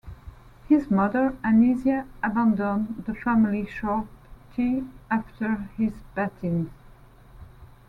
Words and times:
His 0.67 0.89
mother 0.89 1.37
Anisia 1.43 2.07
abandoned 2.23 3.03
the 3.05 3.13
family 3.13 3.67
shorty 3.67 4.83
after 5.11 5.69
his 5.77 5.93
baptism. 6.15 6.71